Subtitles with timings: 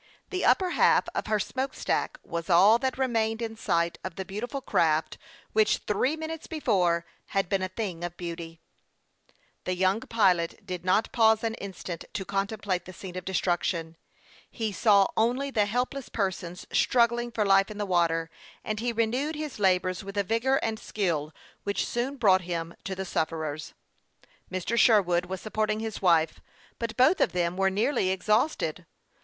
[0.31, 4.25] The upper half of her smoke stack was all that remained in sight of the
[4.25, 5.19] beautiful craft
[5.53, 7.05] which three minutes before
[7.37, 9.37] had been a thing of beauty on the waves.
[9.65, 13.95] The young pilot did not pause an iostant to con template the scene of destruction.
[14.49, 18.31] He saw only the helpless persons struggling for life in the water,
[18.63, 21.31] and he renewed his labors with a vigor and skill
[21.61, 23.75] which soon brought him to the sufferers.
[24.51, 24.79] Mr.
[24.79, 26.41] Sherwood was supporting his wife;
[26.79, 28.87] but both of them were nearly exhausted.